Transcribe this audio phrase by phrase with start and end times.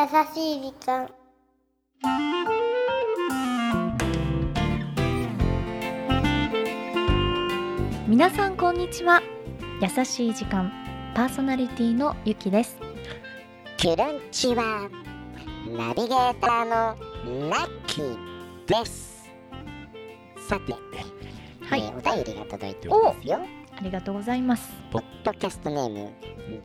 [0.00, 1.10] 優しい時間。
[8.08, 9.20] 皆さんこんにちは。
[9.82, 10.72] 優しい時間。
[11.14, 12.78] パーソナリティのゆきです。
[13.76, 14.88] キュランチは
[15.68, 18.16] ナビゲーターのラッキー
[18.64, 19.28] です。
[20.48, 20.72] さて、
[21.66, 23.38] はい、えーお便りが届いておりますよ。
[23.76, 24.66] ありがとうございます。
[24.90, 26.10] ポッドキャストネーム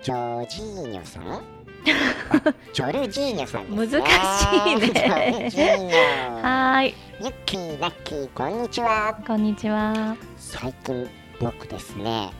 [0.01, 1.33] ジョージーニョさん。
[1.33, 1.54] あ
[1.85, 4.01] ジョルジーニョさんですね。
[4.01, 5.93] 難しいね。
[6.41, 6.95] はーい。
[7.21, 9.13] ユッキーラッキーこんにちは。
[9.27, 10.17] こんにちは。
[10.35, 11.07] 最近
[11.39, 12.31] 僕ですね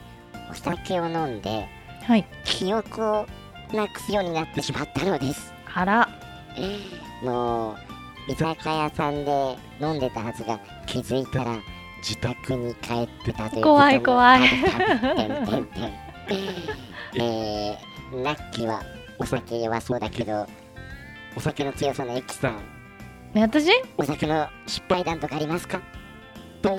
[0.50, 1.68] お酒を飲んで
[2.02, 2.26] はい。
[2.44, 3.26] 記憶を
[3.72, 5.54] なくすようになってしまったのです。
[5.72, 6.08] あら。
[7.22, 7.76] も
[8.28, 11.56] う居酒屋さんで飲んでたはずが気づいたら
[11.98, 14.40] 自宅に帰ってたという怖い怖い。
[17.14, 18.82] えー、ラッキーは
[19.18, 20.46] お酒弱そうだけど
[21.36, 22.56] お酒の強さのエキさん。
[23.34, 23.68] ね私？
[23.98, 25.80] お酒の失敗談とかありますか？
[26.62, 26.76] という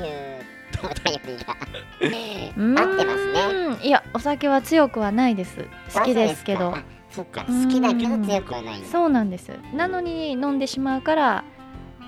[0.84, 3.70] お便りが合ってますね。
[3.70, 5.66] ねいやお酒は強くはないです。
[5.94, 6.76] 好きですけど。
[6.76, 7.46] あそうか。
[7.46, 8.84] 好きだけど強くはない。
[8.84, 9.52] そうなんです。
[9.74, 11.44] なのに飲んでしまうから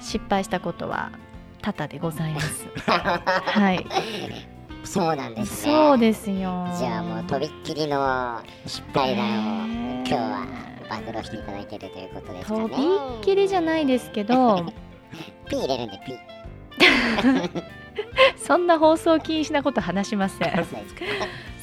[0.01, 1.11] 失敗したことは
[1.61, 2.67] 多々でございます。
[2.87, 3.85] はい
[4.83, 5.73] そうなんですね。
[5.73, 6.67] そうですよ。
[6.77, 10.45] じゃあもうとびっきりの失敗談をね今日は
[11.05, 12.69] 暴露していただいているということですかね。
[12.69, 12.77] とびっ
[13.21, 14.65] きりじゃないですけど。
[15.49, 16.13] ピー入れるんでピ
[18.37, 20.47] そんな放送禁止なこと話しません。
[20.49, 20.65] ー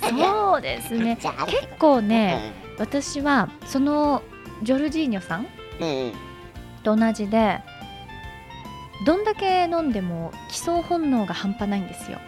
[0.00, 1.16] そうですね。
[1.46, 4.22] 結構ね私はその
[4.62, 5.46] ジョルジーニョさん
[5.80, 6.12] うんうん。
[6.82, 7.60] と同じで
[9.04, 12.18] どんだけ飲んでも基礎本能が半端ないんですよ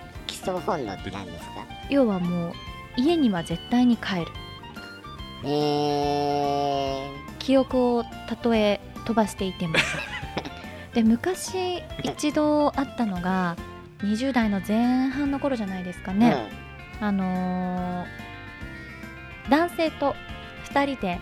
[0.52, 1.64] 本能って何ですか？
[1.90, 2.52] 要はもう
[2.96, 4.26] 家には絶対に帰る。
[5.44, 7.08] え
[7.38, 9.74] 記憶をたとえ飛ばしていても。
[10.94, 13.56] で昔一度あったのが
[14.02, 16.34] 20代の前半の頃じゃないですかー、ね、
[17.00, 18.06] あのー
[19.50, 20.14] 男性と
[20.72, 21.18] 2人で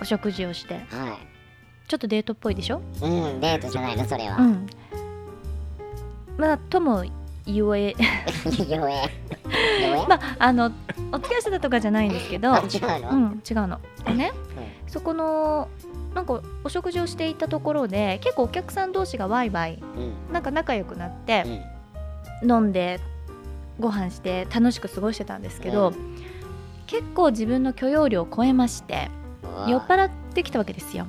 [0.00, 0.84] お食事をして。
[0.92, 1.18] うんは
[1.86, 2.80] ちょっとデートっぽいでしょ？
[3.02, 4.66] いうんデートじゃないのそれは、うん。
[6.38, 7.04] まあとも
[7.46, 7.94] 言え。
[10.08, 10.70] まああの
[11.12, 13.80] お付き合いしてたとかじゃないんですけどあ違うの、うん違うの。
[14.06, 14.32] でね
[14.86, 15.68] そこの
[16.14, 20.32] なんかお食事をしていたところで結構お客さん同士がワイワイうん。
[20.32, 21.44] なんか仲良くなって
[22.42, 22.50] うん。
[22.50, 23.00] 飲んで
[23.78, 25.94] ご飯して楽しく過ごしてたんですけど、う
[26.86, 29.10] 結構自分の許容量を超えまして
[29.66, 31.04] お酔っ払ってきたわけですよ。
[31.04, 31.08] は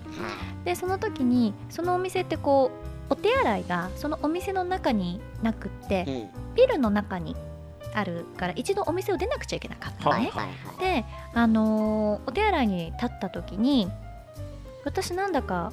[0.65, 7.35] でその時にそのお店ってこうお手洗いがそのお店の中になくってビルの中に
[7.93, 11.01] あるから一度お店を出なくちゃいけなかったのね、はいはいはい。
[11.01, 13.89] で、あのーお手洗いに立った時に
[14.83, 15.71] 私なんだか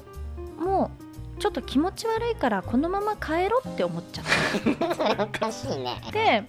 [0.57, 0.91] も
[1.37, 4.25] うちょっと気持ち悪いからこのまま帰ろうって思っちゃっ
[4.95, 6.01] それおかしいね。
[6.11, 6.43] て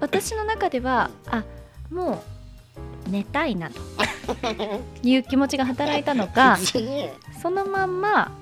[0.00, 1.44] 私の中ではあ
[1.90, 2.22] も
[3.06, 3.76] う寝たいなと
[5.02, 7.10] いう気持ちが働いたのか 自由。
[7.40, 8.32] そのまんま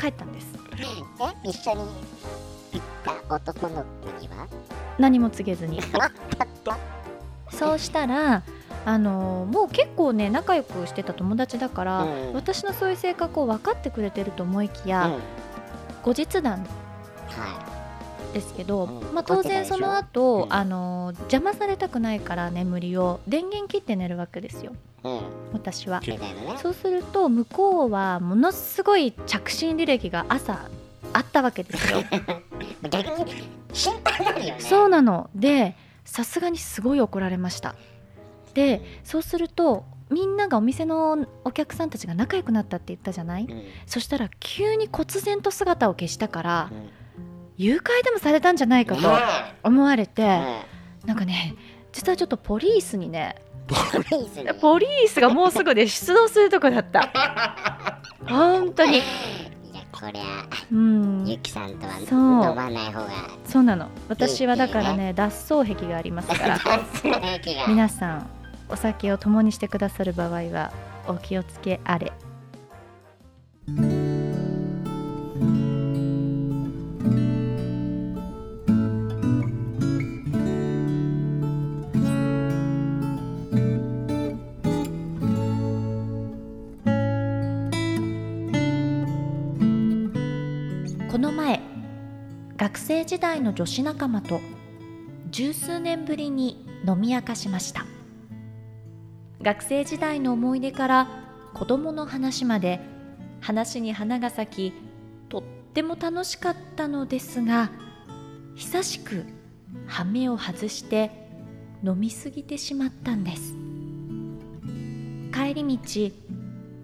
[0.00, 0.46] 帰ったんです。
[0.78, 1.80] え一緒に
[2.72, 2.82] 行っ
[3.28, 4.48] た男の子には？
[4.98, 5.80] 何も告げずに。
[7.50, 8.42] そうしたら
[8.86, 12.32] あのーもう結構ね仲良くしてた友達だから、うん。
[12.32, 15.18] 私のそういう性格を分かってくれてると思いきや、うん。
[16.02, 16.64] 後日談
[17.28, 17.66] は
[18.32, 19.14] ですけど、うん。
[19.14, 20.52] まあ、当然その後、うん。
[20.52, 24.72] あのー邪魔されたくないから眠りを電源切って寝るわけですよ
[25.52, 26.00] 私は。
[26.62, 30.68] そうすると向こうはものすごい着信履歴が朝
[31.12, 32.02] あったわけですよ。
[34.56, 34.56] ね。
[34.60, 35.30] そうなの。
[35.34, 37.74] でさすがにすごい怒られました。
[38.54, 43.44] でそうするとみんながお店のお客さんたちが仲良くなったって言ったじゃない？
[43.44, 43.52] うん。
[43.52, 46.70] うんそしたら急に忽然と姿を消したから
[47.56, 49.08] 誘拐でもされたんじゃないかとね
[49.62, 50.62] 思われて、え
[51.04, 51.54] なんかね
[51.92, 54.54] 実はちょっとポリースにねポリスに。
[54.60, 57.10] ポリースがもうすぐで出動するとこだった。
[58.28, 58.98] 本当に。
[58.98, 59.00] い
[59.74, 60.22] やこりゃ
[60.72, 61.24] うん。
[61.26, 63.08] ゆきさんとはそう飲まない方が。
[63.44, 63.62] そう。
[63.62, 63.88] なの。
[64.08, 66.58] 私はだからね脱走癖がありますから。
[67.68, 68.26] 皆さん
[68.68, 70.72] お酒を共にしてくださる場合は
[71.06, 72.12] お気をつけあれ
[93.10, 94.40] 時代の女子仲間と
[95.32, 97.84] 十数年ぶりに飲み明かしました。
[99.42, 101.08] 学生時代の思い出から
[101.52, 102.78] 子供の話まで
[103.40, 104.72] 話に花が咲き
[105.28, 105.42] とっ
[105.74, 107.72] ても楽しかったのですが
[108.54, 109.24] 久しく
[109.88, 111.10] 羽目を外して
[111.82, 113.56] 飲みすぎてしまったんです。
[115.34, 116.14] 帰り道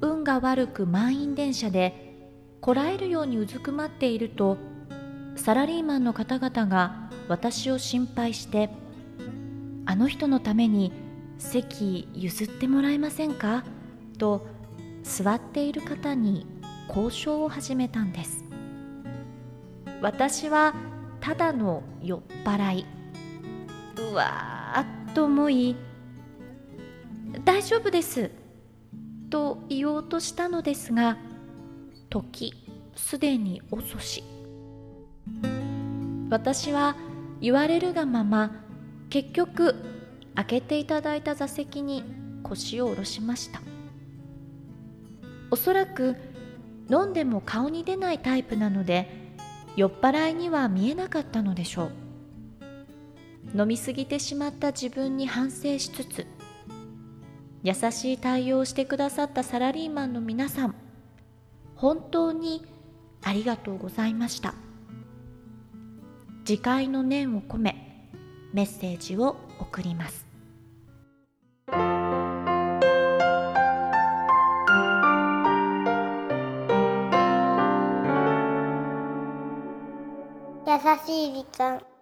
[0.00, 2.16] 運が悪く満員電車で
[2.60, 4.58] こらえるようにうずくまっていると
[5.36, 8.70] サラリーマンの方々が私を心配して
[9.86, 10.92] 「あの人のために
[11.38, 13.64] 席譲ってもらえませんか?」
[14.18, 14.46] と
[15.02, 16.46] 座っている方に
[16.88, 18.44] 交渉を始めたんです。
[20.02, 20.74] 私は
[21.20, 22.86] ただの酔っ払い。
[24.10, 25.76] うわーっと思い
[27.44, 28.30] 「大丈夫です」
[29.30, 31.16] と言おうとしたのですが
[32.10, 32.54] 時
[32.94, 34.22] すでに遅し。
[36.28, 36.96] 私は
[37.40, 38.64] 言われるがまま
[39.10, 39.74] 結局
[40.34, 42.04] 開けていただいた座席に
[42.42, 43.60] 腰を下ろしました。
[45.50, 46.16] おそらく
[46.90, 49.08] 飲んでも顔に出ないタイプなので
[49.76, 51.92] 酔っ払いには見えなかったのでしょう。
[53.58, 56.26] 飲みすぎてしまった自分に反省しつつ
[57.62, 60.74] 優しい対応をしてくださったサラリーマンの皆さん
[61.74, 62.66] 本当に
[63.22, 64.65] ありがとうございました。
[66.46, 68.08] 次回の念を込め
[68.52, 70.24] メッセージを送ります。
[80.68, 80.72] 優
[81.04, 81.95] しい時間。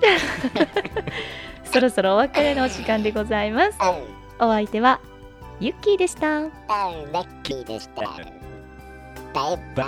[1.64, 3.78] そろそろお別れのお時間でございます。
[3.80, 3.88] うん
[4.40, 5.00] お相手は
[5.58, 6.38] ユッキーでした。
[6.38, 6.52] うん
[7.12, 8.02] ラッキーでした。
[8.02, 8.12] バ
[9.52, 9.84] イバ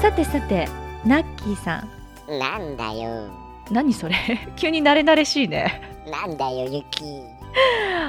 [0.00, 0.68] さてさて
[1.04, 1.88] ナッキーさん。
[1.94, 1.97] イ
[2.28, 3.28] なんだよ。
[3.70, 4.14] 何それ？
[4.56, 5.80] 急に慣れ慣れしいね。
[6.10, 7.04] なんだよユキ。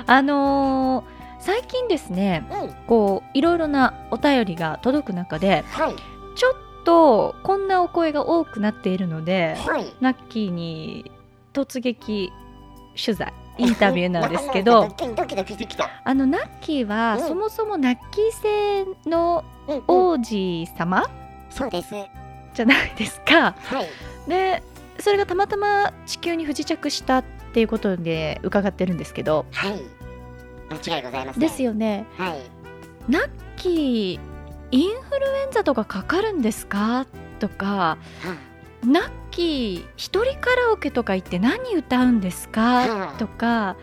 [0.06, 2.74] あのー最近ですねうん。
[2.86, 5.96] こういろいろなお便りが届く中ではい。
[6.36, 9.86] ちょっとこんなお声が多くなっているのではい。
[10.02, 11.10] ナッキーに
[11.54, 12.34] 突撃
[13.02, 14.90] 取材インタビューなんですけど
[16.04, 17.28] あのナッキーはうん。
[17.30, 19.84] そもそもナッキー星のうんうん。
[19.88, 21.04] 王子様？
[21.50, 21.94] そうです。
[21.94, 22.06] は
[22.60, 23.56] じゃないですか。
[24.28, 24.30] い。
[24.30, 24.62] で
[25.00, 27.24] それがたまたま地球に不時着したっ
[27.54, 29.46] ていうことで伺ってるんですけど。
[29.54, 29.82] はい。
[30.70, 31.40] 間違いございません。
[31.40, 32.06] ですよね。
[32.18, 32.40] はい。
[33.08, 34.20] ナッキー
[34.72, 37.06] インフルエンザとかかかるんですか？
[37.40, 37.66] とか。
[37.66, 37.98] は
[38.84, 42.62] ナッキー一人カラオケとか行って何歌うんですか？
[42.62, 43.78] はとか。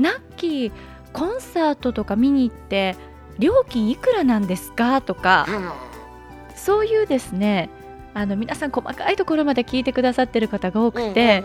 [0.00, 0.72] ナッキー
[1.12, 2.96] コンサートとか見に行って
[3.38, 5.00] 料金いくらなんですか？
[5.00, 5.46] とか。
[5.48, 5.76] は
[6.56, 7.70] そういうですね
[8.16, 11.44] あの皆さん細かいところまで聞いてくださってる方が多くて、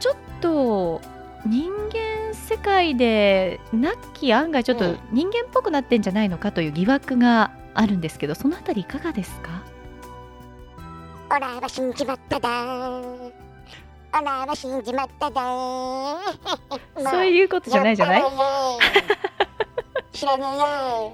[0.00, 1.02] ちょっと
[1.44, 4.98] 人間世界でナッキー案外ちょっとうん。
[5.12, 9.62] 人間っぽくなってんじゃないのかという疑惑があるんですけどそのあたりいかがですか？
[11.28, 12.48] オラは死んじまっただ。
[12.48, 13.32] オ
[14.24, 15.42] ラは死んじまっただ。
[17.10, 18.22] そういうことじゃないじゃない？
[20.10, 21.12] 知らねえよ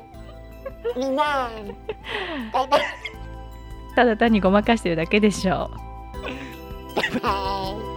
[0.96, 1.50] みんな
[2.52, 2.80] バイバイ
[3.94, 7.28] ただ単にごまかしてるだけでしょうバ
[7.88, 7.92] イ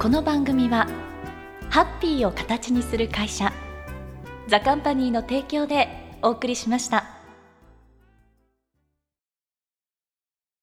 [0.00, 0.88] この番組は
[1.68, 3.52] ハッピーを形にする会社
[4.48, 5.88] ザカンパニーの提供で
[6.22, 7.09] お送りしました。